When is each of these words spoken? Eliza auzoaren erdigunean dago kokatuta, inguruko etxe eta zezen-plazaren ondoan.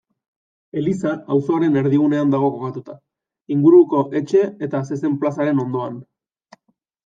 Eliza 0.79 1.11
auzoaren 1.35 1.77
erdigunean 1.81 2.33
dago 2.37 2.49
kokatuta, 2.55 2.97
inguruko 3.59 4.03
etxe 4.23 4.45
eta 4.69 4.85
zezen-plazaren 4.91 5.67
ondoan. 5.69 6.05